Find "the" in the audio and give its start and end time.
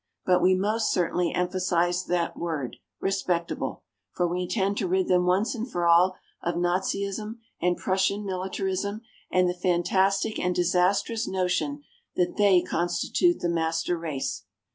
9.47-9.53, 13.41-13.49